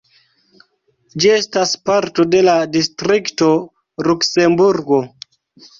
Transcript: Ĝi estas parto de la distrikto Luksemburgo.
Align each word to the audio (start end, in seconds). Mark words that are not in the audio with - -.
Ĝi 1.25 1.29
estas 1.33 1.75
parto 1.91 2.27
de 2.33 2.41
la 2.49 2.57
distrikto 2.79 3.53
Luksemburgo. 4.11 5.07